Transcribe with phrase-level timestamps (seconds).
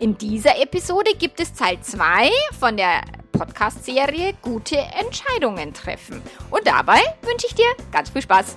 [0.00, 6.22] In dieser Episode gibt es Teil 2 von der Podcast-Serie Gute Entscheidungen treffen.
[6.50, 8.56] Und dabei wünsche ich dir ganz viel Spaß.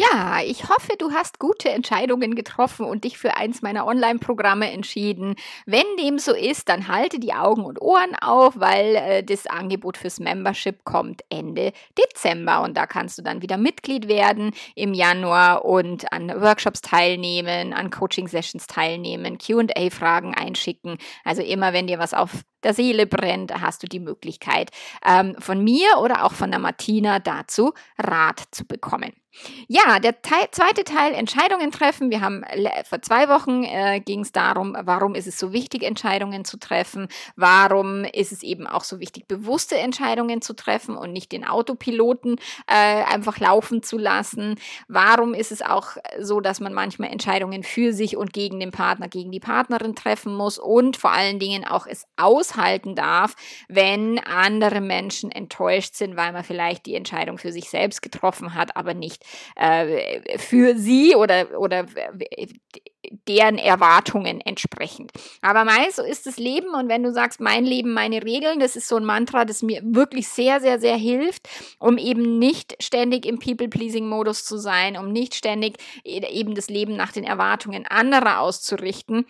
[0.00, 5.34] Ja, ich hoffe, du hast gute Entscheidungen getroffen und dich für eins meiner Online-Programme entschieden.
[5.66, 9.98] Wenn dem so ist, dann halte die Augen und Ohren auf, weil äh, das Angebot
[9.98, 15.66] fürs Membership kommt Ende Dezember und da kannst du dann wieder Mitglied werden im Januar
[15.66, 20.96] und an Workshops teilnehmen, an Coaching-Sessions teilnehmen, QA-Fragen einschicken.
[21.24, 22.30] Also immer, wenn dir was auf
[22.62, 24.70] der Seele brennt, hast du die Möglichkeit,
[25.04, 29.12] ähm, von mir oder auch von der Martina dazu Rat zu bekommen.
[29.68, 32.10] Ja, der Teil, zweite Teil, Entscheidungen treffen.
[32.10, 32.44] Wir haben
[32.84, 37.06] vor zwei Wochen äh, ging es darum, warum ist es so wichtig, Entscheidungen zu treffen?
[37.36, 42.36] Warum ist es eben auch so wichtig, bewusste Entscheidungen zu treffen und nicht den Autopiloten
[42.66, 44.56] äh, einfach laufen zu lassen?
[44.88, 49.06] Warum ist es auch so, dass man manchmal Entscheidungen für sich und gegen den Partner,
[49.06, 52.04] gegen die Partnerin treffen muss und vor allen Dingen auch es
[52.50, 53.34] aushalten darf,
[53.68, 58.76] wenn andere Menschen enttäuscht sind, weil man vielleicht die Entscheidung für sich selbst getroffen hat,
[58.76, 59.24] aber nicht
[59.56, 61.86] äh, für sie oder, oder
[63.26, 65.12] deren Erwartungen entsprechend.
[65.40, 68.76] Aber meist so ist das Leben und wenn du sagst, mein Leben, meine Regeln, das
[68.76, 71.48] ist so ein Mantra, das mir wirklich sehr, sehr, sehr hilft,
[71.78, 76.96] um eben nicht ständig im People-Pleasing-Modus zu sein, um nicht ständig e-, eben das Leben
[76.96, 79.24] nach den Erwartungen anderer auszurichten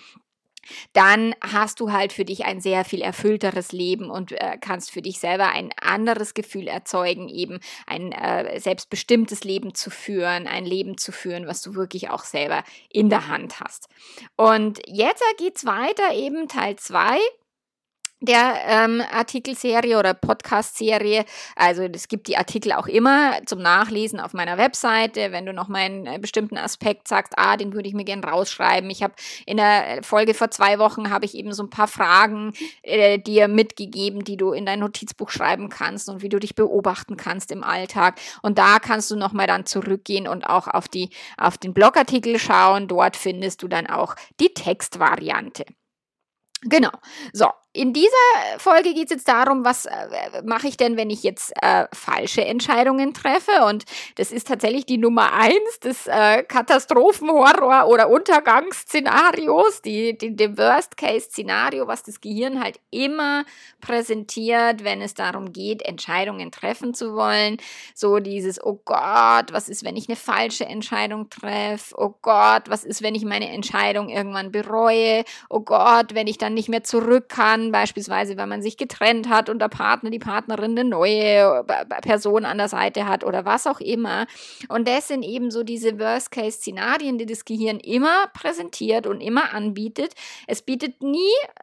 [0.92, 5.02] dann hast du halt für dich ein sehr viel erfüllteres Leben und äh, kannst für
[5.02, 10.98] dich selber ein anderes Gefühl erzeugen, eben ein äh, selbstbestimmtes Leben zu führen, ein Leben
[10.98, 13.88] zu führen, was du wirklich auch selber in der Hand hast.
[14.36, 17.18] Und jetzt geht's weiter, eben Teil 2
[18.20, 21.24] der ähm, Artikelserie oder Podcast-Serie.
[21.56, 25.32] Also es gibt die Artikel auch immer zum Nachlesen auf meiner Webseite.
[25.32, 28.24] Wenn du noch mal einen äh, bestimmten Aspekt sagst, ah, den würde ich mir gerne
[28.24, 28.90] rausschreiben.
[28.90, 29.14] Ich habe
[29.46, 33.48] in der Folge vor zwei Wochen habe ich eben so ein paar Fragen äh, dir
[33.48, 37.64] mitgegeben, die du in dein Notizbuch schreiben kannst und wie du dich beobachten kannst im
[37.64, 38.20] Alltag.
[38.42, 41.08] Und da kannst du noch mal dann zurückgehen und auch auf die
[41.38, 42.86] auf den Blogartikel schauen.
[42.86, 45.64] Dort findest du dann auch die Textvariante.
[46.62, 46.90] Genau.
[47.32, 48.08] So, in dieser
[48.58, 52.44] Folge geht es jetzt darum, was äh, mache ich denn, wenn ich jetzt äh, falsche
[52.44, 53.64] Entscheidungen treffe?
[53.68, 53.84] Und
[54.16, 61.86] das ist tatsächlich die Nummer eins des äh, Katastrophenhorror- oder Untergangsszenarios, die, die, dem Worst-Case-Szenario,
[61.86, 63.44] was das Gehirn halt immer
[63.80, 67.58] präsentiert, wenn es darum geht, Entscheidungen treffen zu wollen.
[67.94, 71.94] So dieses, oh Gott, was ist, wenn ich eine falsche Entscheidung treffe?
[71.96, 75.22] Oh Gott, was ist, wenn ich meine Entscheidung irgendwann bereue?
[75.48, 79.28] Oh Gott, wenn ich dann nicht mehr zurück kann kann, beispielsweise, wenn man sich getrennt
[79.28, 81.64] hat und der Partner, die Partnerin eine neue
[82.02, 84.26] Person an der Seite hat oder was auch immer.
[84.68, 90.14] Und das sind eben so diese Worst-Case-Szenarien, die das Gehirn immer präsentiert und immer anbietet.
[90.46, 91.18] Es bietet nie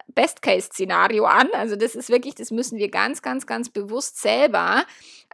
[0.07, 1.49] Best-Case-Szenario an.
[1.53, 4.83] Also das ist wirklich, das müssen wir ganz, ganz, ganz bewusst selber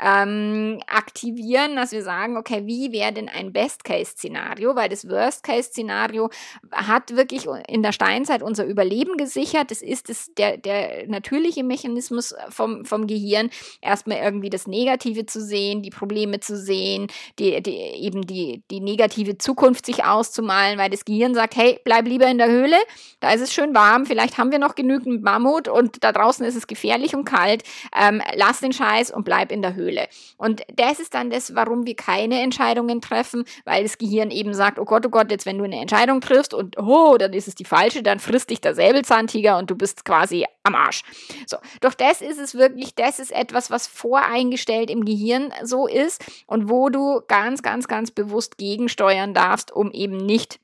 [0.01, 4.75] ähm, aktivieren, dass wir sagen, okay, wie wäre denn ein Best-Case-Szenario?
[4.75, 6.29] Weil das Worst-Case-Szenario
[6.71, 9.71] hat wirklich in der Steinzeit unser Überleben gesichert.
[9.71, 13.49] Das ist das, der, der natürliche Mechanismus vom, vom Gehirn,
[13.81, 17.07] erstmal irgendwie das Negative zu sehen, die Probleme zu sehen,
[17.39, 22.07] die, die, eben die, die negative Zukunft sich auszumalen, weil das Gehirn sagt, hey, bleib
[22.07, 22.77] lieber in der Höhle,
[23.19, 26.55] da ist es schön warm, vielleicht haben wir noch genügend Mammut und da draußen ist
[26.55, 27.63] es gefährlich und kalt,
[27.95, 29.83] ähm, lass den Scheiß und bleib in der Höhle.
[29.83, 30.07] Höhle.
[30.37, 34.79] Und das ist dann das, warum wir keine Entscheidungen treffen, weil das Gehirn eben sagt,
[34.79, 37.55] oh Gott, oh Gott, jetzt wenn du eine Entscheidung triffst und oh, dann ist es
[37.55, 41.03] die falsche, dann frisst dich der Säbelzahntiger und du bist quasi am Arsch.
[41.45, 46.23] So, doch das ist es wirklich, das ist etwas, was voreingestellt im Gehirn so ist
[46.47, 50.59] und wo du ganz, ganz, ganz bewusst gegensteuern darfst, um eben nicht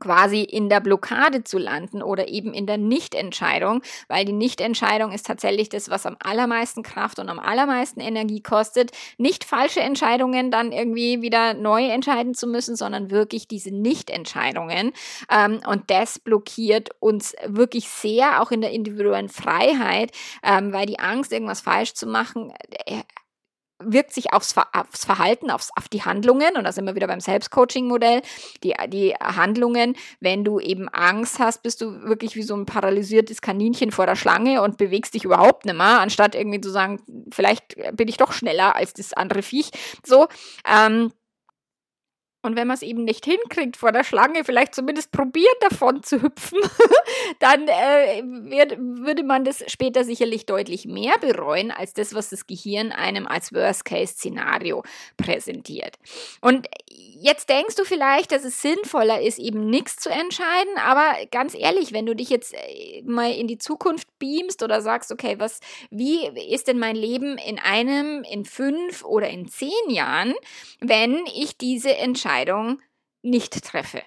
[0.00, 5.26] quasi in der Blockade zu landen oder eben in der Nichtentscheidung, weil die Nichtentscheidung ist
[5.26, 8.90] tatsächlich das, was am allermeisten Kraft und am allermeisten Energie kostet.
[9.16, 14.92] Nicht falsche Entscheidungen dann irgendwie wieder neu entscheiden zu müssen, sondern wirklich diese Nichtentscheidungen.
[15.30, 20.98] Ähm, und das blockiert uns wirklich sehr, auch in der individuellen Freiheit, ähm, weil die
[20.98, 22.52] Angst, irgendwas falsch zu machen,
[22.86, 23.02] äh,
[23.78, 26.56] wirkt sich aufs, aufs Verhalten, aufs, auf die Handlungen.
[26.56, 28.22] Und da sind wir wieder beim Selbstcoaching-Modell.
[28.64, 33.40] Die, die Handlungen, wenn du eben Angst hast, bist du wirklich wie so ein paralysiertes
[33.42, 37.00] Kaninchen vor der Schlange und bewegst dich überhaupt nicht mehr, anstatt irgendwie zu sagen,
[37.30, 39.70] vielleicht bin ich doch schneller als das andere Viech.
[40.04, 40.28] So,
[40.66, 41.12] ähm,
[42.46, 46.22] und wenn man es eben nicht hinkriegt, vor der Schlange vielleicht zumindest probiert, davon zu
[46.22, 46.58] hüpfen,
[47.40, 52.46] dann äh, wird, würde man das später sicherlich deutlich mehr bereuen, als das, was das
[52.46, 54.82] Gehirn einem als Worst-Case-Szenario
[55.16, 55.96] präsentiert.
[56.40, 56.66] Und
[57.20, 61.92] jetzt denkst du vielleicht, dass es sinnvoller ist, eben nichts zu entscheiden, aber ganz ehrlich,
[61.92, 65.60] wenn du dich jetzt äh, mal in die Zukunft beamst oder sagst, okay, was,
[65.90, 70.34] wie ist denn mein Leben in einem, in fünf oder in zehn Jahren,
[70.80, 72.82] wenn ich diese Entscheidung Entscheidung
[73.22, 74.02] nicht treffe.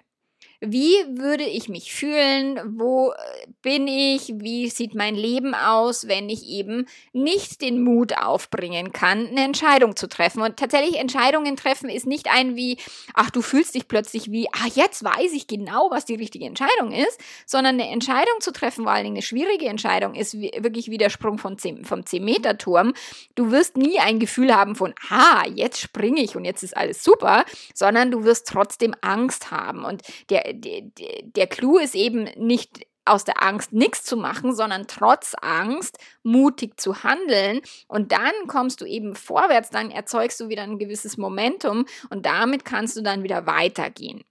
[0.61, 2.59] Wie würde ich mich fühlen?
[2.77, 4.33] Wo äh, bin ich?
[4.35, 9.95] Wie sieht mein Leben aus, wenn ich eben nicht den Mut aufbringen kann, eine Entscheidung
[9.95, 10.41] zu treffen?
[10.41, 12.77] Und tatsächlich Entscheidungen treffen ist nicht ein wie,
[13.13, 16.91] ach, du fühlst dich plötzlich wie, ah, jetzt weiß ich genau, was die richtige Entscheidung
[16.91, 20.97] ist, sondern eine Entscheidung zu treffen, vor allen Dingen eine schwierige Entscheidung, ist wirklich wie
[20.97, 22.93] der Sprung vom 10, vom 10-Meter-Turm.
[23.35, 27.01] Du wirst nie ein Gefühl haben von, ah, jetzt springe ich und jetzt ist alles
[27.01, 29.85] super, sondern du wirst trotzdem Angst haben.
[29.85, 35.35] Und der der Clou ist eben nicht aus der Angst nichts zu machen, sondern trotz
[35.41, 37.61] Angst mutig zu handeln.
[37.87, 42.65] Und dann kommst du eben vorwärts, dann erzeugst du wieder ein gewisses Momentum und damit
[42.65, 44.23] kannst du dann wieder weitergehen.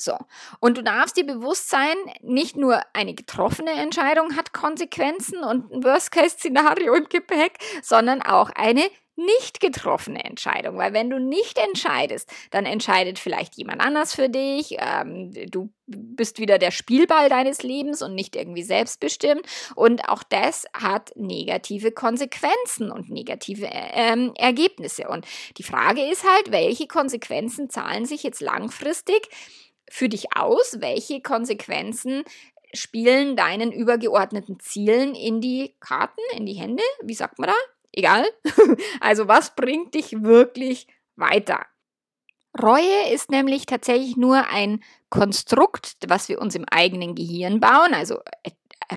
[0.00, 0.16] So.
[0.60, 5.84] Und du darfst dir bewusst sein, nicht nur eine getroffene Entscheidung hat Konsequenzen und ein
[5.84, 8.88] Worst-Case-Szenario im Gepäck, sondern auch eine
[9.18, 14.76] nicht getroffene Entscheidung, weil wenn du nicht entscheidest, dann entscheidet vielleicht jemand anders für dich,
[14.78, 19.42] ähm, du bist wieder der Spielball deines Lebens und nicht irgendwie selbstbestimmt.
[19.74, 25.08] Und auch das hat negative Konsequenzen und negative ähm, Ergebnisse.
[25.08, 25.26] Und
[25.56, 29.28] die Frage ist halt, welche Konsequenzen zahlen sich jetzt langfristig
[29.90, 32.22] für dich aus, welche Konsequenzen
[32.74, 37.77] spielen deinen übergeordneten Zielen in die Karten, in die Hände, wie sagt man da?
[37.98, 38.24] Egal.
[39.00, 40.86] Also was bringt dich wirklich
[41.16, 41.66] weiter?
[42.60, 48.20] Reue ist nämlich tatsächlich nur ein Konstrukt, was wir uns im eigenen Gehirn bauen, also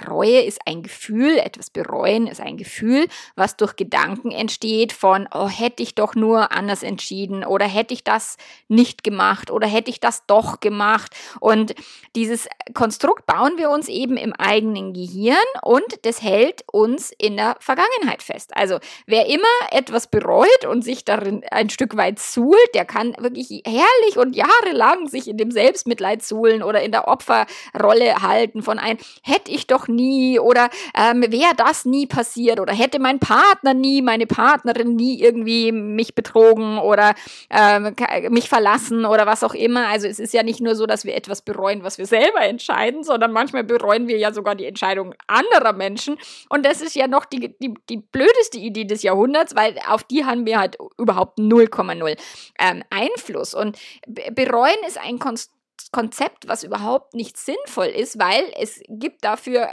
[0.07, 5.49] Reue ist ein Gefühl, etwas bereuen ist ein Gefühl, was durch Gedanken entsteht von, oh,
[5.49, 9.99] hätte ich doch nur anders entschieden oder hätte ich das nicht gemacht oder hätte ich
[9.99, 11.13] das doch gemacht.
[11.39, 11.75] Und
[12.15, 17.57] dieses Konstrukt bauen wir uns eben im eigenen Gehirn und das hält uns in der
[17.59, 18.51] Vergangenheit fest.
[18.55, 23.63] Also wer immer etwas bereut und sich darin ein Stück weit suhlt, der kann wirklich
[23.65, 28.97] herrlich und jahrelang sich in dem Selbstmitleid suhlen oder in der Opferrolle halten von ein,
[29.23, 33.73] hätte ich doch doch nie oder ähm, wäre das nie passiert oder hätte mein Partner
[33.73, 37.13] nie, meine Partnerin nie irgendwie mich betrogen oder
[37.49, 37.95] ähm,
[38.29, 39.87] mich verlassen oder was auch immer.
[39.87, 43.03] Also es ist ja nicht nur so, dass wir etwas bereuen, was wir selber entscheiden,
[43.03, 46.17] sondern manchmal bereuen wir ja sogar die Entscheidung anderer Menschen.
[46.49, 50.25] Und das ist ja noch die, die, die blödeste Idee des Jahrhunderts, weil auf die
[50.25, 52.17] haben wir halt überhaupt 0,0
[52.59, 53.53] ähm, Einfluss.
[53.53, 53.77] Und
[54.07, 55.60] bereuen ist ein Konstrukt,
[55.91, 59.69] Konzept, was überhaupt nicht sinnvoll ist, weil es gibt dafür,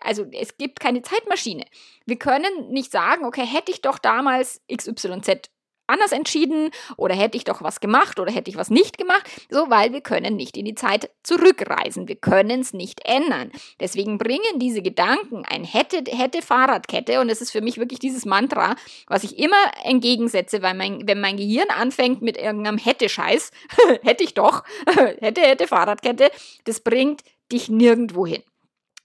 [0.00, 1.64] also es gibt keine Zeitmaschine.
[2.06, 5.50] Wir können nicht sagen, okay, hätte ich doch damals XYZ
[5.86, 9.70] anders entschieden oder hätte ich doch was gemacht oder hätte ich was nicht gemacht, so
[9.70, 12.08] weil wir können nicht in die Zeit zurückreisen.
[12.08, 13.50] Wir können es nicht ändern.
[13.80, 18.24] Deswegen bringen diese Gedanken ein hätte hätte Fahrradkette und es ist für mich wirklich dieses
[18.24, 23.50] Mantra, was ich immer entgegensetze, weil mein, wenn mein Gehirn anfängt mit irgendeinem hätte Scheiß,
[24.02, 24.64] hätte ich doch,
[25.20, 26.30] hätte hätte Fahrradkette,
[26.64, 28.42] das bringt dich nirgendwo hin.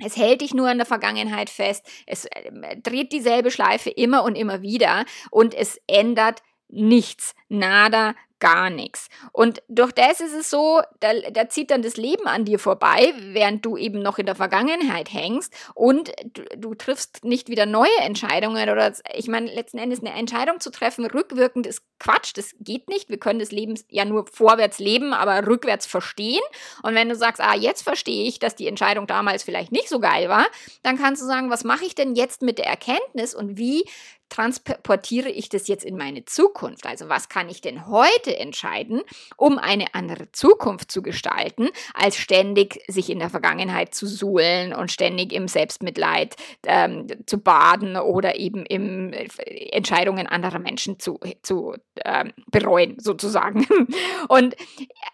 [0.04, 1.86] Es hält dich nur an der Vergangenheit fest.
[2.06, 8.70] Es äh, dreht dieselbe Schleife immer und immer wieder und es ändert nichts, nada, gar
[8.70, 9.08] nichts.
[9.32, 13.14] Und durch das ist es so, da, da zieht dann das Leben an dir vorbei,
[13.18, 17.98] während du eben noch in der Vergangenheit hängst und du, du triffst nicht wieder neue
[18.02, 22.90] Entscheidungen oder ich meine, letzten Endes eine Entscheidung zu treffen, rückwirkend ist Quatsch, das geht
[22.90, 23.10] nicht.
[23.10, 26.44] Wir können das Leben ja nur vorwärts leben, aber rückwärts verstehen.
[26.84, 30.00] Und wenn du sagst, ah, jetzt verstehe ich, dass die Entscheidung damals vielleicht nicht so
[30.00, 30.46] geil war,
[30.84, 33.86] dann kannst du sagen, was mache ich denn jetzt mit der Erkenntnis und wie
[34.30, 36.86] transportiere ich das jetzt in meine Zukunft?
[36.86, 39.02] Also was kann ich denn heute entscheiden,
[39.36, 44.92] um eine andere Zukunft zu gestalten, als ständig sich in der Vergangenheit zu suhlen und
[44.92, 49.28] ständig im Selbstmitleid ähm, zu baden oder eben im äh,
[49.72, 53.66] Entscheidungen anderer Menschen zu, zu ähm, bereuen, sozusagen.
[54.28, 54.56] Und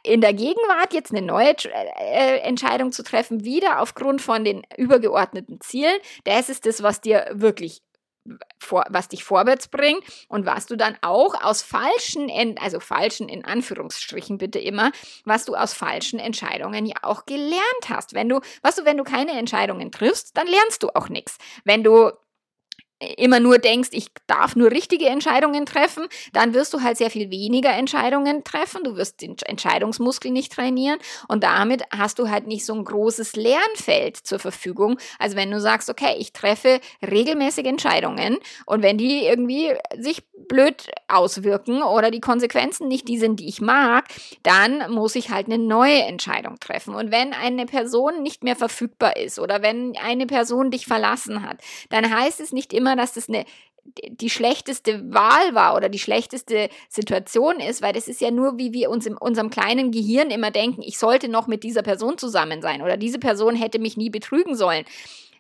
[0.04, 5.60] in der Gegenwart jetzt eine neue äh, Entscheidung zu treffen, wieder aufgrund von den übergeordneten
[5.62, 7.82] Zielen, das ist das, was dir wirklich
[8.58, 13.44] vor, was dich vorwärts bringt und was du dann auch aus falschen, also falschen in
[13.44, 14.92] Anführungsstrichen bitte immer,
[15.26, 18.14] was du aus falschen Entscheidungen ja auch gelernt hast.
[18.14, 21.38] Wenn du, was du, wenn du keine Entscheidungen triffst, dann lernst du auch nichts.
[21.66, 22.12] Wenn du
[23.18, 27.32] immer nur denkst, ich darf nur richtige Entscheidungen treffen, dann wirst du halt sehr viel
[27.32, 28.84] weniger Entscheidungen treffen.
[28.84, 33.36] Du wirst den Entscheidungsmuskel nicht trainieren und damit hast du halt nicht so ein großes
[33.36, 34.98] Lernfeld zur Verfügung.
[35.20, 40.92] Also wenn du sagst, okay, ich treffe regelmäßig Entscheidungen und wenn die irgendwie sich blöd
[41.08, 44.06] auswirken oder die Konsequenzen nicht die sind, die ich mag,
[44.44, 46.96] dann muss ich halt eine neue Entscheidung treffen.
[46.96, 51.58] Und wenn eine Person nicht mehr verfügbar ist oder wenn eine Person dich verlassen hat,
[51.90, 53.46] dann heißt es nicht immer, dass das eine
[53.96, 58.72] die schlechteste Wahl war oder die schlechteste Situation ist, weil das ist ja nur, wie
[58.72, 62.62] wir uns in unserem kleinen Gehirn immer denken, ich sollte noch mit dieser Person zusammen
[62.62, 64.86] sein oder diese Person hätte mich nie betrügen sollen.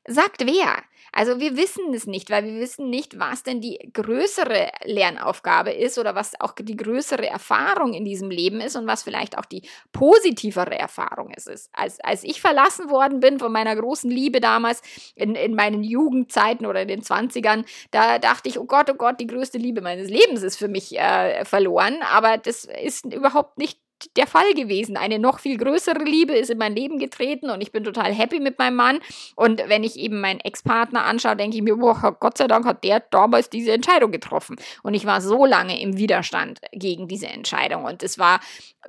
[0.06, 0.84] Sagt wer?
[1.16, 6.00] Also wir wissen es nicht, weil wir wissen nicht, was denn die größere Lernaufgabe ist
[6.00, 9.62] oder was auch die größere Erfahrung in diesem Leben ist und was vielleicht auch die
[9.92, 11.70] positivere Erfahrung ist.
[11.72, 14.82] Als, als ich verlassen worden bin von meiner großen Liebe damals
[15.16, 19.20] in, in meinen Jugendzeiten oder in den 20ern, da dachte ich, oh Gott, oh Gott,
[19.20, 21.98] die größte Liebe meines Lebens ist für mich äh, verloren.
[22.12, 23.83] Aber das ist überhaupt nicht
[24.16, 24.98] der Fall gewesen.
[24.98, 28.40] Eine noch viel größere Liebe ist in mein Leben getreten und ich bin total happy
[28.40, 29.00] mit meinem Mann.
[29.36, 32.84] Und wenn ich eben meinen Ex-Partner anschaue, denke ich mir, boah, Gott sei Dank hat
[32.84, 34.58] der damals diese Entscheidung getroffen.
[34.84, 37.86] Und ich war so lange im Widerstand gegen diese Entscheidung.
[37.86, 38.40] Und es war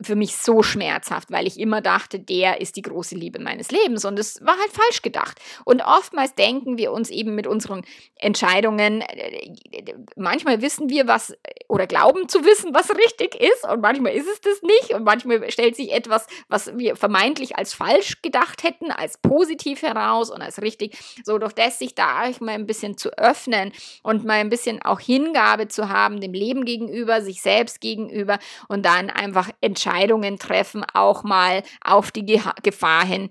[0.02, 4.04] für mich so schmerzhaft, weil ich immer dachte, der ist die große Liebe meines Lebens.
[4.04, 5.40] Und es war halt falsch gedacht.
[5.64, 7.82] Und oftmals denken wir uns eben mit unseren
[8.16, 11.36] Entscheidungen, äh, manchmal wissen wir, was
[11.68, 13.68] oder glauben zu wissen, was richtig ist.
[13.70, 14.94] Und manchmal ist es das nicht.
[14.94, 20.30] Und manchmal stellt sich etwas, was wir vermeintlich als falsch gedacht hätten, als positiv heraus
[20.30, 20.98] und als richtig.
[21.24, 25.00] So, durch das sich da mal ein bisschen zu öffnen und mal ein bisschen auch
[25.00, 31.22] Hingabe zu haben, dem Leben gegenüber, sich selbst gegenüber und dann einfach Entscheidungen treffen, auch
[31.22, 32.24] mal auf die
[32.62, 33.30] Gefahr hin,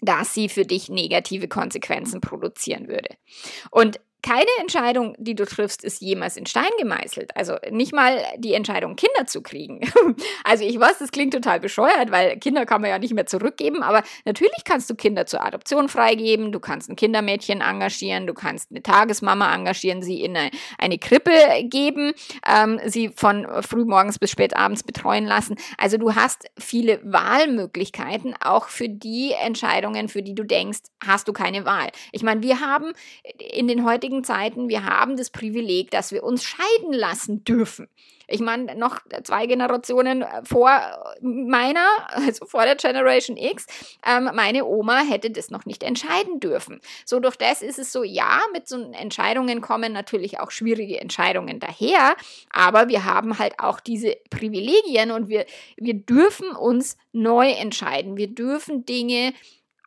[0.00, 3.16] dass sie für dich negative Konsequenzen produzieren würde.
[3.70, 7.36] Und keine Entscheidung, die du triffst, ist jemals in Stein gemeißelt.
[7.36, 9.80] Also nicht mal die Entscheidung, Kinder zu kriegen.
[10.44, 13.82] also ich weiß, das klingt total bescheuert, weil Kinder kann man ja nicht mehr zurückgeben,
[13.82, 18.70] aber natürlich kannst du Kinder zur Adoption freigeben, du kannst ein Kindermädchen engagieren, du kannst
[18.70, 21.30] eine Tagesmama engagieren, sie in eine, eine Krippe
[21.62, 22.12] geben,
[22.46, 25.56] ähm, sie von frühmorgens bis spät abends betreuen lassen.
[25.76, 31.32] Also du hast viele Wahlmöglichkeiten, auch für die Entscheidungen, für die du denkst, hast du
[31.32, 31.88] keine Wahl.
[32.12, 32.92] Ich meine, wir haben
[33.38, 37.88] in den heutigen heutigen Zeiten, wir haben das Privileg, dass wir uns scheiden lassen dürfen.
[38.30, 40.70] Ich meine, noch zwei Generationen vor
[41.20, 43.66] meiner, also vor der Generation X,
[44.06, 46.80] ähm, meine Oma hätte das noch nicht entscheiden dürfen.
[47.06, 51.58] So durch das ist es so, ja, mit so Entscheidungen kommen natürlich auch schwierige Entscheidungen
[51.58, 52.16] daher,
[52.50, 55.46] aber wir haben halt auch diese Privilegien und wir,
[55.76, 58.16] wir dürfen uns neu entscheiden.
[58.16, 59.32] Wir dürfen Dinge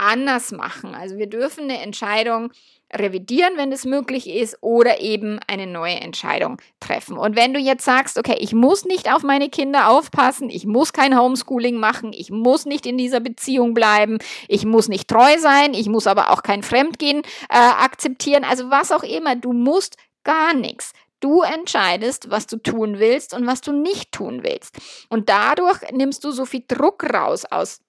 [0.01, 0.95] anders machen.
[0.95, 2.51] Also wir dürfen eine Entscheidung
[2.93, 7.17] revidieren, wenn es möglich ist, oder eben eine neue Entscheidung treffen.
[7.17, 10.91] Und wenn du jetzt sagst, okay, ich muss nicht auf meine Kinder aufpassen, ich muss
[10.91, 14.17] kein Homeschooling machen, ich muss nicht in dieser Beziehung bleiben,
[14.47, 18.91] ich muss nicht treu sein, ich muss aber auch kein Fremdgehen äh, akzeptieren, also was
[18.91, 20.91] auch immer, du musst gar nichts.
[21.21, 24.75] Du entscheidest, was du tun willst und was du nicht tun willst.
[25.07, 27.79] Und dadurch nimmst du so viel Druck raus aus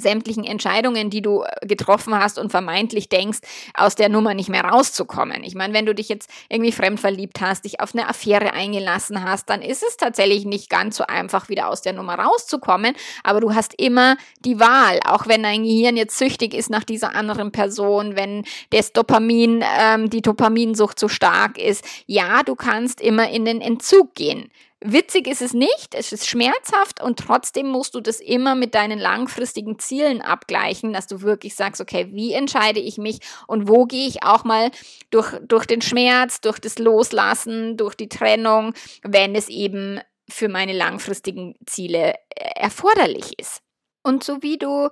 [0.00, 3.38] sämtlichen Entscheidungen, die du äh, getroffen hast und vermeintlich denkst,
[3.74, 5.42] aus der Nummer nicht mehr rauszukommen.
[5.44, 9.24] Ich meine, wenn du dich jetzt irgendwie fremd verliebt hast, dich auf eine Affäre eingelassen
[9.24, 13.40] hast, dann ist es tatsächlich nicht ganz so einfach, wieder aus der Nummer rauszukommen, aber
[13.40, 17.52] du hast immer die Wahl, auch wenn dein Gehirn jetzt süchtig ist nach dieser anderen
[17.52, 21.84] Person, wenn das Dopamin, ähm, die Dopaminsucht so stark ist.
[22.06, 24.50] Ja, du kannst immer in den Entzug gehen.
[24.80, 29.00] Witzig ist es nicht, es ist schmerzhaft und trotzdem musst du das immer mit deinen
[29.00, 33.18] langfristigen Zielen abgleichen, dass du wirklich sagst, okay, wie entscheide ich mich
[33.48, 34.70] und wo gehe ich auch mal
[35.10, 40.74] durch, durch den Schmerz, durch das Loslassen, durch die Trennung, wenn es eben für meine
[40.74, 43.62] langfristigen Ziele äh, erforderlich ist.
[44.04, 44.90] Und so wie du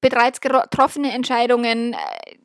[0.00, 1.96] bereits getroffene Entscheidungen äh,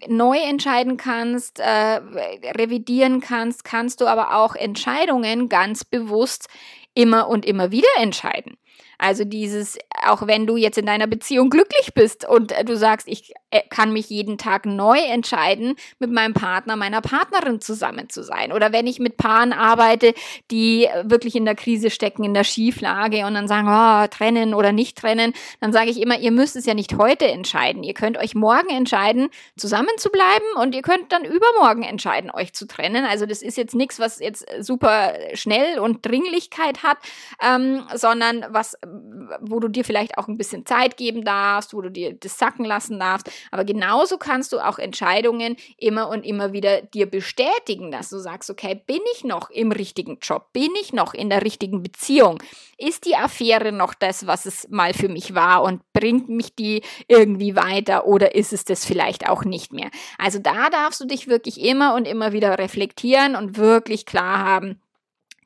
[0.07, 6.47] neu entscheiden kannst, äh, revidieren kannst, kannst du aber auch Entscheidungen ganz bewusst
[6.93, 8.57] immer und immer wieder entscheiden.
[8.97, 13.07] Also dieses, auch wenn du jetzt in deiner Beziehung glücklich bist und äh, du sagst,
[13.07, 18.23] ich äh, kann mich jeden Tag neu entscheiden, mit meinem Partner, meiner Partnerin zusammen zu
[18.23, 18.51] sein.
[18.51, 20.13] Oder wenn ich mit Paaren arbeite,
[20.51, 24.71] die wirklich in der Krise stecken, in der Schieflage und dann sagen, oh, trennen oder
[24.71, 27.83] nicht trennen, dann sage ich immer, ihr müsst es ja nicht heute entscheiden.
[27.83, 32.53] Ihr könnt euch morgen entscheiden, zusammen zu bleiben und ihr könnt dann übermorgen entscheiden, euch
[32.53, 33.05] zu trennen.
[33.05, 36.97] Also das ist jetzt nichts, was jetzt super schnell und Dringlichkeit hat,
[37.41, 38.77] ähm, sondern was
[39.41, 42.65] wo du dir vielleicht auch ein bisschen Zeit geben darfst, wo du dir das sacken
[42.65, 43.29] lassen darfst.
[43.51, 48.49] Aber genauso kannst du auch Entscheidungen immer und immer wieder dir bestätigen, dass du sagst,
[48.49, 50.51] okay, bin ich noch im richtigen Job?
[50.53, 52.41] Bin ich noch in der richtigen Beziehung?
[52.77, 56.81] Ist die Affäre noch das, was es mal für mich war und bringt mich die
[57.07, 59.89] irgendwie weiter oder ist es das vielleicht auch nicht mehr?
[60.17, 64.81] Also da darfst du dich wirklich immer und immer wieder reflektieren und wirklich klar haben,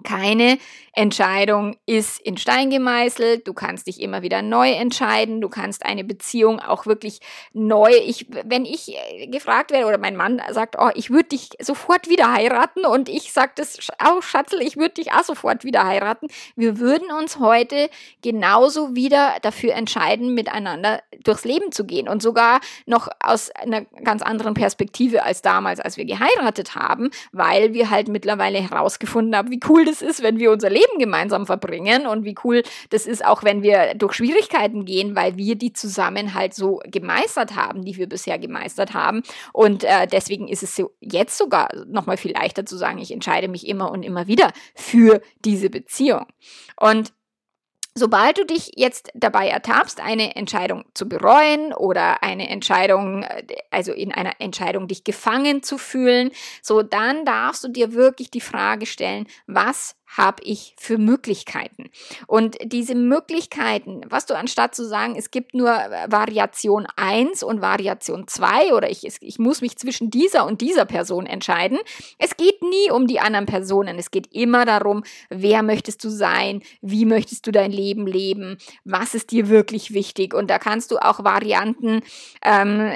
[0.03, 0.57] keine
[0.93, 3.47] Entscheidung ist in Stein gemeißelt.
[3.47, 5.41] Du kannst dich immer wieder neu entscheiden.
[5.41, 7.19] Du kannst eine Beziehung auch wirklich
[7.53, 7.91] neu.
[8.05, 12.09] Ich, wenn ich äh, gefragt werde oder mein Mann sagt, oh, ich würde dich sofort
[12.09, 16.27] wieder heiraten und ich sage das oh, Schatzel, ich würde dich auch sofort wieder heiraten.
[16.55, 17.89] Wir würden uns heute
[18.21, 24.21] genauso wieder dafür entscheiden, miteinander durchs Leben zu gehen und sogar noch aus einer ganz
[24.21, 29.59] anderen Perspektive als damals, als wir geheiratet haben, weil wir halt mittlerweile herausgefunden haben, wie
[29.69, 33.43] cool das ist, wenn wir unser Leben gemeinsam verbringen und wie cool das ist, auch
[33.43, 38.07] wenn wir durch Schwierigkeiten gehen, weil wir die zusammen halt so gemeistert haben, die wir
[38.07, 39.23] bisher gemeistert haben.
[39.53, 43.47] Und äh, deswegen ist es so jetzt sogar nochmal viel leichter zu sagen, ich entscheide
[43.47, 46.25] mich immer und immer wieder für diese Beziehung.
[46.77, 47.13] Und
[47.95, 53.91] Sobald du dich jetzt dabei ertappst, eine Entscheidung zu bereuen oder eine Entscheidung, äh, also
[53.93, 56.31] in einer Entscheidung dich gefangen zu fühlen,
[56.61, 61.89] so dann darfst du dir wirklich die Frage stellen, was habe ich für Möglichkeiten?
[62.27, 67.61] Und diese Möglichkeiten, was du anstatt zu sagen, es gibt nur äh, Variation 1 und
[67.61, 71.77] Variation 2 oder ich, ich muss mich zwischen dieser und dieser Person entscheiden,
[72.17, 73.99] es geht nie um die anderen Personen.
[73.99, 79.13] Es geht immer darum, wer möchtest du sein, wie möchtest du dein Leben leben, was
[79.13, 80.33] ist dir wirklich wichtig.
[80.33, 82.01] Und da kannst du auch Varianten
[82.43, 82.91] ähm,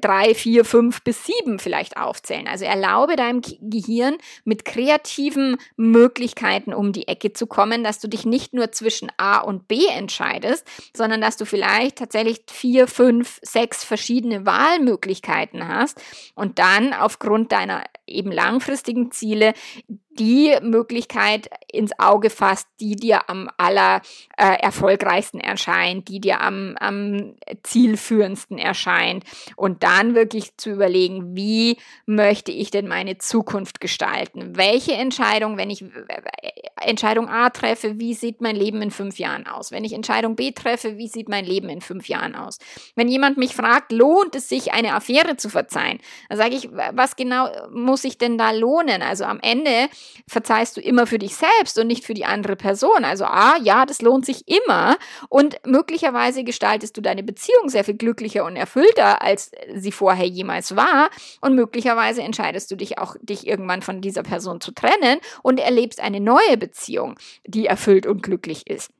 [0.00, 2.46] 3, 4, 5 bis 7 vielleicht aufzählen.
[2.46, 8.08] Also erlaube deinem Gehirn mit kreativen Möglichkeiten, Möglichkeiten um die Ecke zu kommen, dass du
[8.08, 13.40] dich nicht nur zwischen A und B entscheidest, sondern dass du vielleicht tatsächlich vier, fünf,
[13.42, 16.00] sechs verschiedene Wahlmöglichkeiten hast
[16.34, 19.54] und dann aufgrund deiner eben langfristigen Ziele
[20.18, 24.00] die Möglichkeit ins Auge fasst, die dir am aller
[24.36, 29.24] äh, erfolgreichsten erscheint, die dir am, am zielführendsten erscheint
[29.56, 31.76] und dann wirklich zu überlegen, wie
[32.06, 34.56] möchte ich denn meine Zukunft gestalten?
[34.56, 35.86] Welche Entscheidung, wenn ich äh,
[36.80, 39.72] Entscheidung A treffe, wie sieht mein Leben in fünf Jahren aus?
[39.72, 42.58] Wenn ich Entscheidung B treffe, wie sieht mein Leben in fünf Jahren aus?
[42.94, 45.98] Wenn jemand mich fragt, lohnt es sich, eine Affäre zu verzeihen?
[46.28, 49.02] Dann sage ich, was genau muss ich denn da lohnen?
[49.02, 49.88] Also am Ende
[50.28, 53.04] verzeihst du immer für dich selbst und nicht für die andere Person.
[53.04, 54.96] Also, ah, ja, das lohnt sich immer.
[55.28, 60.76] Und möglicherweise gestaltest du deine Beziehung sehr viel glücklicher und erfüllter, als sie vorher jemals
[60.76, 61.10] war.
[61.40, 66.00] Und möglicherweise entscheidest du dich auch, dich irgendwann von dieser Person zu trennen und erlebst
[66.00, 68.90] eine neue Beziehung, die erfüllt und glücklich ist.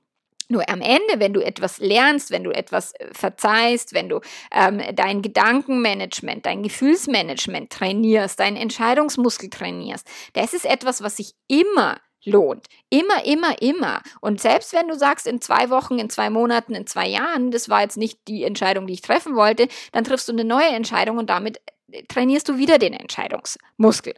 [0.49, 4.21] Nur am Ende, wenn du etwas lernst, wenn du etwas äh, verzeihst, wenn du
[4.53, 11.99] ähm, dein Gedankenmanagement, dein Gefühlsmanagement trainierst, deinen Entscheidungsmuskel trainierst, das ist etwas, was sich immer
[12.27, 12.67] lohnt.
[12.91, 14.03] Immer, immer, immer.
[14.21, 17.69] Und selbst wenn du sagst, in zwei Wochen, in zwei Monaten, in zwei Jahren, das
[17.69, 21.19] war jetzt nicht die Entscheidung, die ich treffen wollte, dann triffst du eine neue Entscheidung
[21.19, 24.15] und damit äh, trainierst du wieder den Entscheidungsmuskel.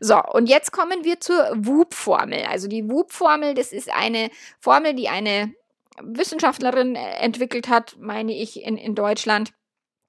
[0.00, 2.44] So, und jetzt kommen wir zur WUP-Formel.
[2.50, 5.54] Also die WUP-Formel, das ist eine Formel, die eine
[6.02, 9.52] Wissenschaftlerin äh, entwickelt hat, meine ich, in, in Deutschland.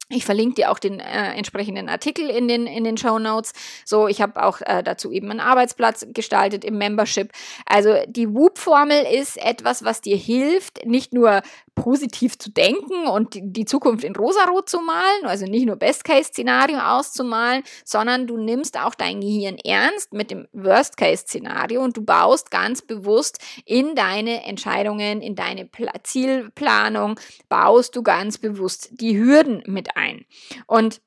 [0.09, 3.53] Ich verlinke dir auch den äh, entsprechenden Artikel in den, in den Show Notes.
[3.85, 7.31] So, ich habe auch äh, dazu eben einen Arbeitsplatz gestaltet im Membership.
[7.65, 11.41] Also die WOOP-Formel ist etwas, was dir hilft, nicht nur
[11.75, 17.63] positiv zu denken und die Zukunft in rosarot zu malen, also nicht nur Best-Case-Szenario auszumalen,
[17.83, 23.39] sondern du nimmst auch dein Gehirn ernst mit dem Worst-Case-Szenario und du baust ganz bewusst
[23.65, 30.25] in deine Entscheidungen, in deine Pla Zielplanung, baust du ganz bewusst die Hürden mit ein.
[30.67, 31.01] Und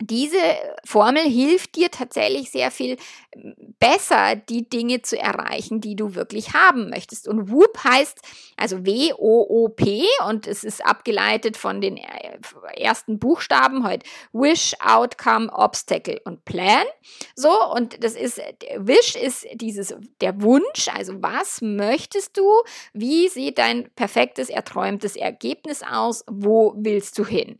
[0.00, 0.38] diese
[0.84, 2.96] Formel hilft dir tatsächlich sehr viel
[3.78, 7.28] besser die Dinge zu erreichen, die du wirklich haben möchtest.
[7.28, 8.20] Und WOOP heißt
[8.56, 12.38] also W-O-O-P und es ist abgeleitet von den äh,
[12.76, 16.84] ersten Buchstaben heute Wish, Outcome, Obstacle und Plan.
[17.34, 18.40] So, und das ist,
[18.76, 22.62] Wish ist dieses, der Wunsch, also was möchtest du?
[22.92, 26.24] Wie sieht dein perfektes, erträumtes Ergebnis aus?
[26.30, 27.58] Wo willst du hin?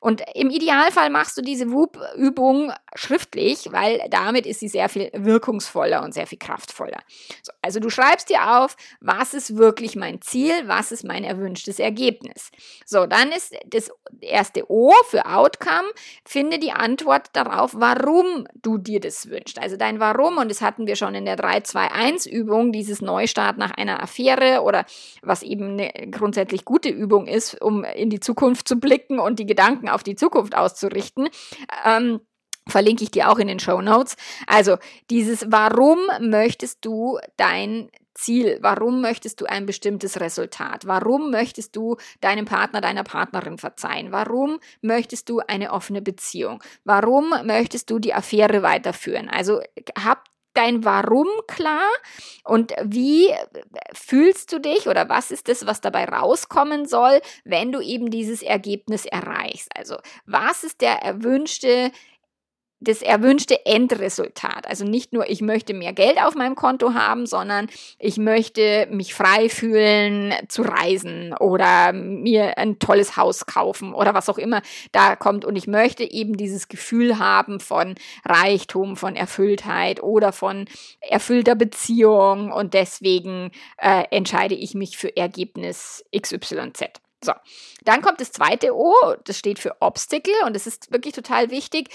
[0.00, 6.02] Und im Idealfall machst du diese WOOP-Übung schriftlich, weil damit ist sie sehr viel wirkungsvoller
[6.02, 6.98] und sehr viel kraftvoller.
[7.42, 11.78] So, also du schreibst dir auf, was ist wirklich mein Ziel, was ist mein erwünschtes
[11.78, 12.50] Ergebnis.
[12.86, 15.88] So, dann ist das erste O für Outcome,
[16.24, 19.60] finde die Antwort darauf, warum du dir das wünschst.
[19.60, 24.02] Also dein Warum, und das hatten wir schon in der 3-2-1-Übung, dieses Neustart nach einer
[24.02, 24.84] Affäre oder
[25.22, 29.46] was eben eine grundsätzlich gute Übung ist, um in die Zukunft zu blicken und die
[29.46, 31.28] Gedanken auf die Zukunft auszurichten.
[31.84, 32.20] Ähm,
[32.66, 34.16] verlinke ich dir auch in den Show Notes.
[34.46, 34.78] Also
[35.10, 38.58] dieses, warum möchtest du dein Ziel?
[38.62, 40.86] Warum möchtest du ein bestimmtes Resultat?
[40.86, 44.12] Warum möchtest du deinem Partner, deiner Partnerin verzeihen?
[44.12, 46.62] Warum möchtest du eine offene Beziehung?
[46.84, 49.28] Warum möchtest du die Affäre weiterführen?
[49.28, 49.60] Also
[49.98, 50.24] hab
[50.54, 51.90] dein Warum klar
[52.44, 53.28] und wie
[53.92, 58.42] fühlst du dich oder was ist das, was dabei rauskommen soll, wenn du eben dieses
[58.42, 59.68] Ergebnis erreichst?
[59.76, 61.90] Also was ist der erwünschte
[62.84, 64.66] das erwünschte Endresultat.
[64.68, 67.68] Also nicht nur, ich möchte mehr Geld auf meinem Konto haben, sondern
[67.98, 74.28] ich möchte mich frei fühlen zu reisen oder mir ein tolles Haus kaufen oder was
[74.28, 75.44] auch immer da kommt.
[75.44, 77.94] Und ich möchte eben dieses Gefühl haben von
[78.24, 80.66] Reichtum, von Erfülltheit oder von
[81.00, 82.52] erfüllter Beziehung.
[82.52, 87.00] Und deswegen äh, entscheide ich mich für Ergebnis XYZ.
[87.24, 87.32] So,
[87.84, 88.92] dann kommt das zweite O,
[89.24, 91.88] das steht für Obstacle und das ist wirklich total wichtig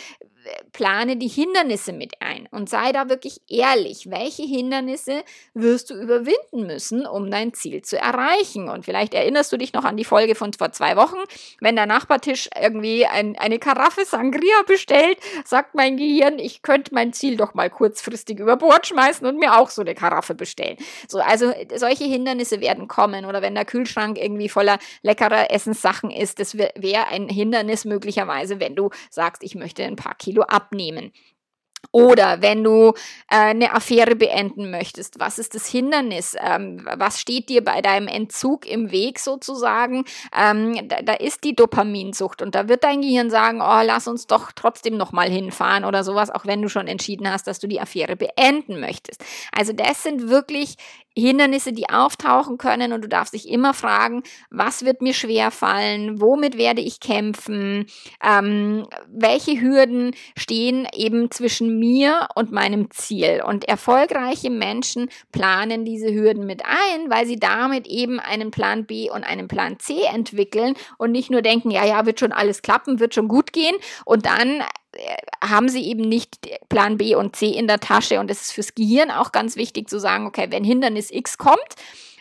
[0.71, 4.09] plane die Hindernisse mit ein und sei da wirklich ehrlich.
[4.09, 5.23] Welche Hindernisse
[5.53, 8.69] wirst du überwinden müssen, um dein Ziel zu erreichen?
[8.69, 11.17] Und vielleicht erinnerst du dich noch an die Folge von vor zwei Wochen,
[11.59, 17.13] wenn der Nachbartisch irgendwie ein, eine Karaffe Sangria bestellt, sagt mein Gehirn, ich könnte mein
[17.13, 20.77] Ziel doch mal kurzfristig über Bord schmeißen und mir auch so eine Karaffe bestellen.
[21.07, 26.39] So, also solche Hindernisse werden kommen oder wenn der Kühlschrank irgendwie voller leckerer Essenssachen ist,
[26.39, 31.11] das wäre ein Hindernis möglicherweise, wenn du sagst, ich möchte ein paar Kilo Kilo abnehmen.
[31.93, 32.89] Oder wenn du
[33.29, 36.35] äh, eine Affäre beenden möchtest, was ist das Hindernis?
[36.37, 40.03] Ähm, was steht dir bei deinem Entzug im Weg sozusagen?
[40.37, 44.27] Ähm, da, da, ist die Dopaminsucht und da wird dein Gehirn sagen, oh, lass uns
[44.27, 47.79] doch trotzdem nochmal hinfahren oder sowas, auch wenn du schon entschieden hast, dass du die
[47.79, 49.23] Affäre beenden möchtest.
[49.57, 50.75] Also das sind wirklich
[51.17, 56.21] Hindernisse, die auftauchen können und du darfst dich immer fragen, was wird mir schwer fallen,
[56.21, 57.85] womit werde ich kämpfen,
[58.23, 63.43] ähm, welche Hürden stehen eben zwischen mir und meinem Ziel.
[63.45, 69.09] Und erfolgreiche Menschen planen diese Hürden mit ein, weil sie damit eben einen Plan B
[69.09, 72.99] und einen Plan C entwickeln und nicht nur denken, ja, ja, wird schon alles klappen,
[72.99, 73.75] wird schon gut gehen.
[74.05, 74.63] Und dann
[75.43, 78.19] haben sie eben nicht Plan B und C in der Tasche.
[78.19, 81.75] Und es ist fürs Gehirn auch ganz wichtig zu sagen, okay, wenn Hindernis X kommt,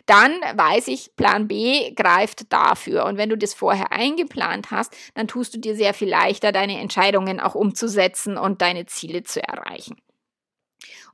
[0.07, 3.05] dann weiß ich, Plan B greift dafür.
[3.05, 6.81] Und wenn du das vorher eingeplant hast, dann tust du dir sehr viel leichter, deine
[6.81, 9.97] Entscheidungen auch umzusetzen und deine Ziele zu erreichen.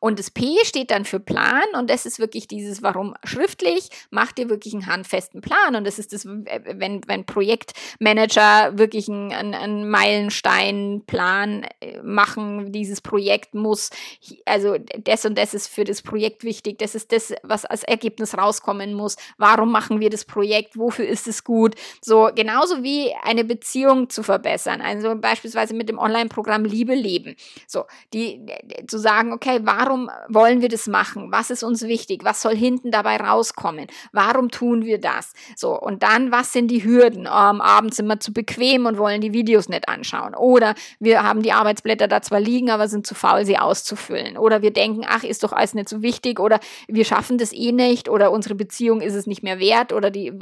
[0.05, 4.33] Und das P steht dann für Plan und das ist wirklich dieses Warum schriftlich, mach
[4.33, 5.77] dir wirklich einen handfesten Plan.
[5.77, 13.55] Und das ist das, wenn, wenn Projektmanager wirklich einen, einen Meilensteinplan äh, machen, dieses Projekt
[13.55, 13.88] muss,
[14.45, 18.37] also das und das ist für das Projekt wichtig, das ist das, was als Ergebnis
[18.37, 23.43] rauskommen muss, warum machen wir das Projekt, wofür ist es gut, so genauso wie eine
[23.43, 27.37] Beziehung zu verbessern, also beispielsweise mit dem Online-Programm Liebe leben,
[27.67, 28.45] so, die,
[28.87, 31.30] zu sagen, okay, warum warum wollen wir das machen?
[31.30, 32.24] Was ist uns wichtig?
[32.24, 33.87] Was soll hinten dabei rauskommen?
[34.12, 35.33] Warum tun wir das?
[35.57, 37.22] So, und dann, was sind die Hürden?
[37.22, 40.35] Ähm, abends sind wir zu bequem und wollen die Videos nicht anschauen.
[40.35, 44.37] Oder wir haben die Arbeitsblätter da zwar liegen, aber sind zu faul, sie auszufüllen.
[44.37, 46.40] Oder wir denken, ach, ist doch alles nicht so wichtig.
[46.40, 48.09] Oder wir schaffen das eh nicht.
[48.09, 49.92] Oder unsere Beziehung ist es nicht mehr wert.
[49.92, 50.33] Oder die,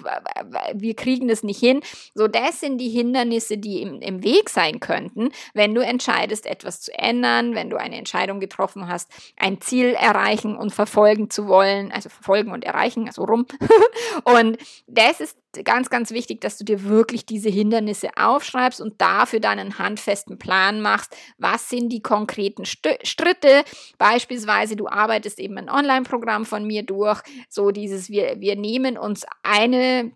[0.75, 1.81] wir kriegen das nicht hin.
[2.15, 6.81] So, das sind die Hindernisse, die im, im Weg sein könnten, wenn du entscheidest, etwas
[6.81, 9.11] zu ändern, wenn du eine Entscheidung getroffen hast,
[9.43, 13.45] ein Ziel erreichen und verfolgen zu wollen, also verfolgen und erreichen, also rum.
[14.25, 19.41] und das ist ganz, ganz wichtig, dass du dir wirklich diese Hindernisse aufschreibst und dafür
[19.41, 21.17] dann einen handfesten Plan machst.
[21.39, 23.65] Was sind die konkreten Schritte?
[23.99, 29.27] Beispielsweise, du arbeitest eben ein Online-Programm von mir durch, so dieses, wir, wir nehmen uns
[29.43, 30.13] eine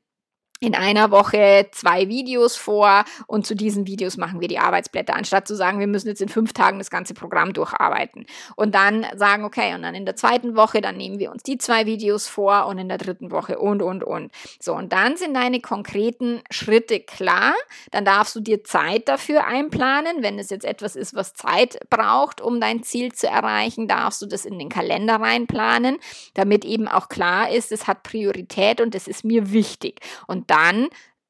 [0.61, 5.47] in einer Woche zwei Videos vor und zu diesen Videos machen wir die Arbeitsblätter, anstatt
[5.47, 8.27] zu sagen, wir müssen jetzt in fünf Tagen das ganze Programm durcharbeiten.
[8.57, 11.59] Und dann sagen, okay, und dann in der zweiten Woche, dann nehmen wir uns die
[11.59, 14.33] zwei Videos vor und in der dritten Woche und, und, und.
[14.59, 17.53] So, und dann sind deine konkreten Schritte klar.
[17.90, 20.23] Dann darfst du dir Zeit dafür einplanen.
[20.23, 24.27] Wenn es jetzt etwas ist, was Zeit braucht, um dein Ziel zu erreichen, darfst du
[24.27, 25.99] das in den Kalender reinplanen,
[26.33, 30.01] damit eben auch klar ist, es hat Priorität und es ist mir wichtig.
[30.27, 30.89] Und dann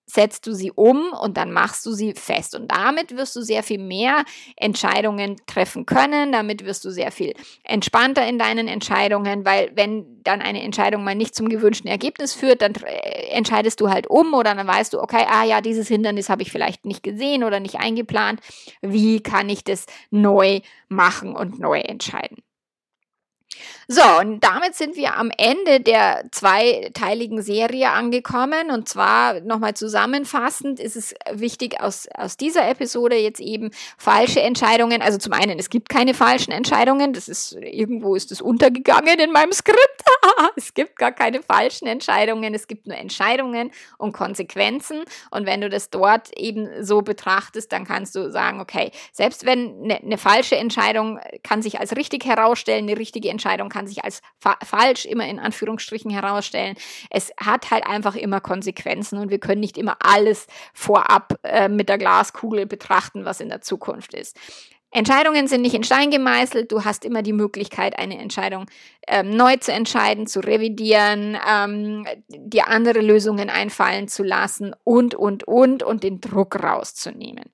[0.09, 2.55] setzt du sie um und dann machst du sie fest.
[2.55, 4.25] Und damit wirst du sehr viel mehr
[4.57, 6.31] Entscheidungen treffen können.
[6.31, 11.17] Damit wirst du sehr viel entspannter in deinen Entscheidungen, weil wenn dann eine Entscheidung mal
[11.17, 12.75] nicht zum gewünschten Ergebnis führt, dann
[13.33, 16.53] entscheidest du halt um oder dann weißt du, okay, ah ja, dieses Hindernis habe ich
[16.53, 18.41] vielleicht nicht gesehen oder nicht eingeplant.
[18.83, 22.46] Wie kann ich das neu machen und neu entscheiden?
[23.89, 28.73] So, und damit sind wir am Ende der zweiteiligen Serie angekommen.
[28.73, 35.03] Und zwar nochmal zusammenfassend ist es wichtig aus, aus dieser Episode jetzt eben falsche Entscheidungen.
[35.03, 37.13] Also zum einen, es gibt keine falschen Entscheidungen.
[37.13, 40.03] Das ist, irgendwo ist es untergegangen in meinem Skript.
[40.57, 42.55] es gibt gar keine falschen Entscheidungen.
[42.55, 45.05] Es gibt nur Entscheidungen und Konsequenzen.
[45.31, 49.85] Und wenn du das dort eben so betrachtest, dann kannst du sagen, okay, selbst wenn
[49.85, 54.05] eine, eine falsche Entscheidung kann sich als richtig herausstellen, eine richtige Entscheidung Entscheidung kann sich
[54.05, 56.75] als fa falsch immer in Anführungsstrichen herausstellen.
[57.11, 61.89] Es hat halt einfach immer Konsequenzen und wir können nicht immer alles vorab äh, mit
[61.89, 64.37] der Glaskugel betrachten, was in der Zukunft ist.
[64.91, 66.73] Entscheidungen sind nicht in Stein gemeißelt.
[66.73, 68.67] Du hast immer die Möglichkeit, eine Entscheidung
[69.07, 75.45] ähm, neu zu entscheiden, zu revidieren, ähm, dir andere Lösungen einfallen zu lassen und, und,
[75.45, 77.45] und und den Druck rauszunehmen.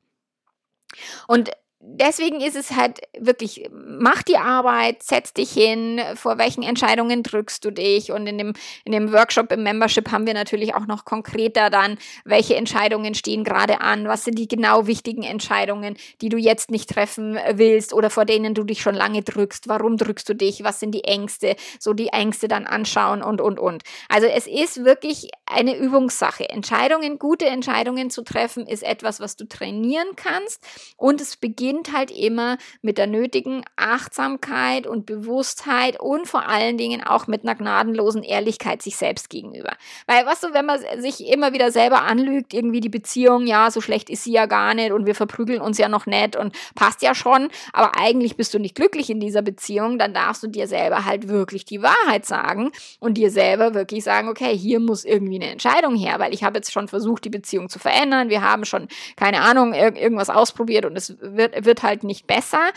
[1.27, 1.51] Und
[1.85, 7.65] deswegen ist es halt wirklich, mach die Arbeit, setz dich hin, vor welchen Entscheidungen drückst
[7.65, 8.13] du dich?
[8.13, 8.53] Und in dem,
[8.85, 13.43] in dem Workshop im Membership haben wir natürlich auch noch konkreter dann, welche Entscheidungen stehen
[13.43, 18.11] gerade an, was sind die genau wichtigen Entscheidungen, die du jetzt nicht treffen willst oder
[18.11, 21.57] vor denen du dich schon lange drückst, warum drückst du dich, was sind die Ängste,
[21.81, 23.83] so die Ängste dann anschauen und, und, und.
[24.09, 26.49] Also es ist wirklich eine Übungssache.
[26.49, 30.65] Entscheidungen, gute Entscheidungen zu treffen, ist etwas, was du trainieren kannst.
[30.97, 36.77] Und es beginnt beginnt halt immer mit der nötigen Achtsamkeit und Bewusstheit und vor allen
[36.77, 39.73] Dingen auch mit einer gnadenlosen Ehrlichkeit sich selbst gegenüber.
[40.07, 43.71] Weil, was weißt du, wenn man sich immer wieder selber anlügt, irgendwie die Beziehung, ja,
[43.71, 46.55] so schlecht ist sie ja gar nicht und wir verprügeln uns ja noch nicht und
[46.75, 50.49] passt ja schon, aber eigentlich bist du nicht glücklich in dieser Beziehung, dann darfst du
[50.49, 55.05] dir selber halt wirklich die Wahrheit sagen und dir selber wirklich sagen, okay, hier muss
[55.05, 58.43] irgendwie eine Entscheidung her, weil ich habe jetzt schon versucht, die Beziehung zu verändern, wir
[58.43, 62.73] haben schon, keine Ahnung, irgendwas ausprobiert und es wird, wird halt nicht besser,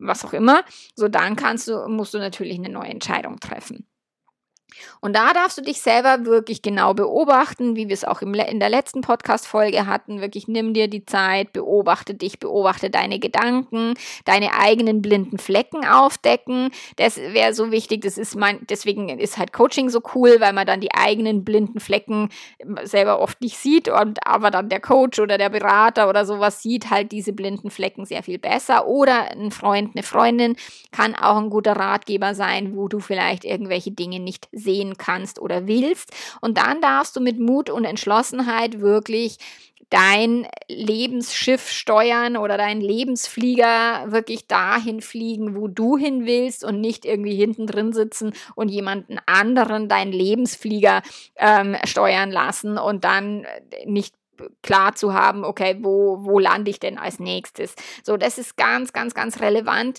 [0.00, 0.62] was auch immer,
[0.94, 3.87] so dann kannst du, musst du natürlich eine neue Entscheidung treffen.
[5.00, 8.68] Und da darfst du dich selber wirklich genau beobachten, wie wir es auch in der
[8.68, 10.20] letzten Podcast-Folge hatten.
[10.20, 16.70] Wirklich nimm dir die Zeit, beobachte dich, beobachte deine Gedanken, deine eigenen blinden Flecken aufdecken.
[16.96, 18.02] Das wäre so wichtig.
[18.02, 21.80] Das ist mein, deswegen ist halt Coaching so cool, weil man dann die eigenen blinden
[21.80, 22.28] Flecken
[22.82, 26.90] selber oft nicht sieht und aber dann der Coach oder der Berater oder sowas sieht
[26.90, 28.86] halt diese blinden Flecken sehr viel besser.
[28.86, 30.56] Oder ein Freund, eine Freundin
[30.92, 35.40] kann auch ein guter Ratgeber sein, wo du vielleicht irgendwelche Dinge nicht siehst sehen kannst
[35.40, 36.12] oder willst.
[36.42, 39.38] Und dann darfst du mit Mut und Entschlossenheit wirklich
[39.90, 47.06] dein Lebensschiff steuern oder dein Lebensflieger wirklich dahin fliegen, wo du hin willst und nicht
[47.06, 51.00] irgendwie hinten drin sitzen und jemanden anderen deinen Lebensflieger
[51.36, 53.46] ähm, steuern lassen und dann
[53.86, 54.14] nicht
[54.62, 57.74] klar zu haben, okay, wo, wo lande ich denn als nächstes?
[58.02, 59.98] So, das ist ganz, ganz, ganz relevant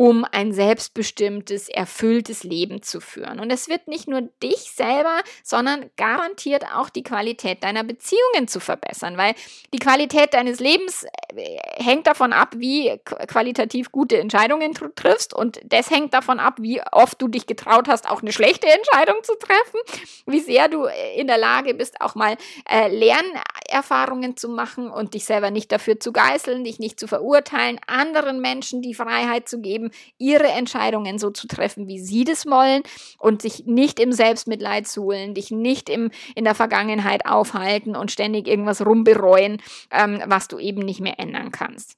[0.00, 3.38] um ein selbstbestimmtes, erfülltes Leben zu führen.
[3.38, 8.60] Und es wird nicht nur dich selber, sondern garantiert auch die Qualität deiner Beziehungen zu
[8.60, 9.34] verbessern, weil
[9.74, 11.04] die Qualität deines Lebens
[11.36, 16.54] äh, hängt davon ab, wie qualitativ gute Entscheidungen du triffst und das hängt davon ab,
[16.60, 20.86] wie oft du dich getraut hast, auch eine schlechte Entscheidung zu treffen, wie sehr du
[20.86, 22.38] äh, in der Lage bist, auch mal
[22.70, 27.78] äh, Lernerfahrungen zu machen und dich selber nicht dafür zu geißeln, dich nicht zu verurteilen,
[27.86, 32.82] anderen Menschen die Freiheit zu geben, ihre Entscheidungen so zu treffen, wie sie das wollen
[33.18, 38.46] und sich nicht im Selbstmitleid suhlen, dich nicht im, in der Vergangenheit aufhalten und ständig
[38.46, 41.96] irgendwas rumbereuen, ähm, was du eben nicht mehr ändern kannst.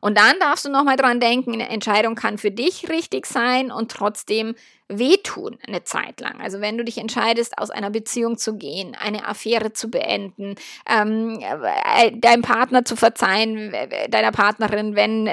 [0.00, 3.90] Und dann darfst du nochmal dran denken, eine Entscheidung kann für dich richtig sein und
[3.90, 4.54] trotzdem
[4.90, 6.40] wehtun eine Zeit lang.
[6.40, 10.56] Also wenn du dich entscheidest, aus einer Beziehung zu gehen, eine Affäre zu beenden,
[10.88, 13.72] ähm, äh, deinem Partner zu verzeihen,
[14.10, 15.28] deiner Partnerin, wenn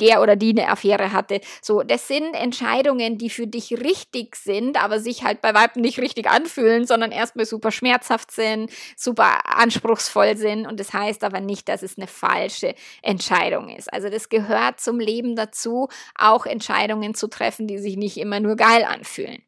[0.00, 1.40] der oder die eine Affäre hatte.
[1.62, 6.00] So, das sind Entscheidungen, die für dich richtig sind, aber sich halt bei Weitem nicht
[6.00, 11.68] richtig anfühlen, sondern erstmal super schmerzhaft sind, super anspruchsvoll sind und das heißt aber nicht,
[11.68, 13.92] dass es eine falsche Entscheidung ist.
[13.92, 18.56] Also das gehört zum Leben dazu, auch Entscheidungen zu treffen, die sich nicht immer nur
[18.56, 19.42] geil anfühlen.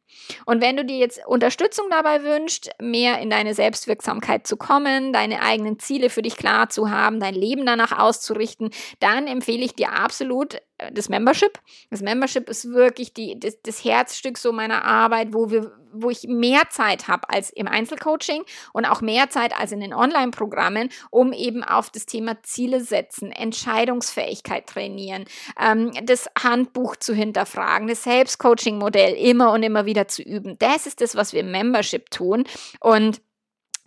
[0.45, 5.41] Und wenn du dir jetzt Unterstützung dabei wünschst, mehr in deine Selbstwirksamkeit zu kommen, deine
[5.41, 8.69] eigenen Ziele für dich klar zu haben, dein Leben danach auszurichten,
[8.99, 11.59] dann empfehle ich dir absolut äh, das Membership.
[11.89, 16.23] Das Membership ist wirklich die, das, das Herzstück so meiner Arbeit, wo wir, wo ich
[16.27, 18.43] mehr Zeit habe als im Einzelcoaching
[18.73, 23.31] und auch mehr Zeit als in den Online-Programmen, um eben auf das Thema Ziele setzen,
[23.31, 25.25] Entscheidungsfähigkeit trainieren,
[25.59, 30.57] ähm, das Handbuch zu hinterfragen, das Selbstcoaching-Modell immer und immer wieder zu üben.
[30.59, 32.45] Das ist das, was wir im Membership tun
[32.79, 33.21] und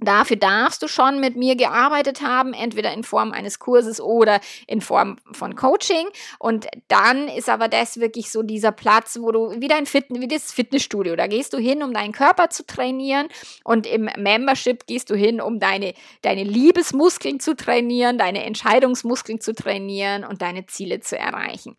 [0.04, 4.80] Dafür darfst du schon mit mir gearbeitet haben, entweder in Form eines Kurses oder in
[4.80, 6.08] Form von Coaching.
[6.38, 10.28] Und dann ist aber das wirklich so dieser Platz, wo du wie dein Fit wie
[10.28, 13.28] das Fitnessstudio, da gehst du hin, um deinen Körper zu trainieren.
[13.64, 19.54] Und im Membership gehst du hin, um deine, deine Liebesmuskeln zu trainieren, deine Entscheidungsmuskeln zu
[19.54, 21.76] trainieren und deine Ziele zu erreichen.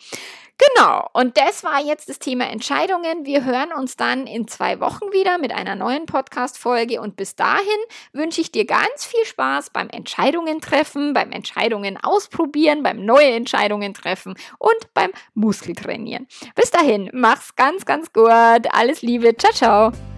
[0.57, 3.25] Genau, und das war jetzt das Thema Entscheidungen.
[3.25, 7.63] Wir hören uns dann in zwei Wochen wieder mit einer neuen Podcast-Folge und bis dahin
[8.11, 13.93] wünsche ich dir ganz viel Spaß beim Entscheidungen treffen, beim Entscheidungen ausprobieren, beim neue Entscheidungen
[13.93, 16.27] treffen und beim Muskeltrainieren.
[16.55, 18.29] Bis dahin, mach's ganz, ganz gut.
[18.29, 19.35] Alles Liebe.
[19.35, 20.12] Ciao, ciao.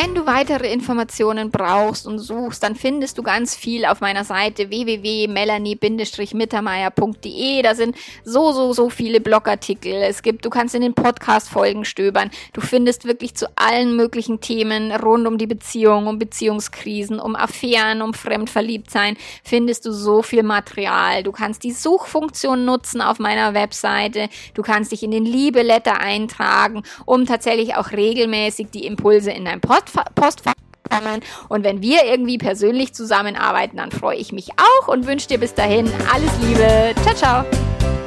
[0.00, 4.70] Wenn du weitere Informationen brauchst und suchst, dann findest du ganz viel auf meiner Seite
[4.70, 7.62] www.melanie-mittermeier.de.
[7.62, 9.94] Da sind so, so, so viele Blogartikel.
[9.94, 12.30] Es gibt, du kannst in den Podcast-Folgen stöbern.
[12.52, 18.00] Du findest wirklich zu allen möglichen Themen rund um die Beziehung, um Beziehungskrisen, um Affären,
[18.00, 21.24] um Fremdverliebtsein, findest du so viel Material.
[21.24, 24.28] Du kannst die Suchfunktion nutzen auf meiner Webseite.
[24.54, 29.60] Du kannst dich in den Liebeletter eintragen, um tatsächlich auch regelmäßig die Impulse in deinem
[29.60, 30.54] Podcast Postfach
[30.90, 31.20] kommen.
[31.48, 35.54] Und wenn wir irgendwie persönlich zusammenarbeiten, dann freue ich mich auch und wünsche dir bis
[35.54, 36.94] dahin alles Liebe.
[37.02, 37.97] Ciao, ciao.